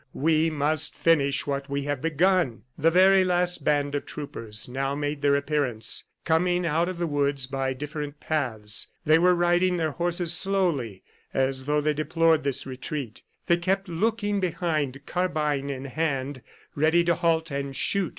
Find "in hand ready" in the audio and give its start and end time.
15.69-17.03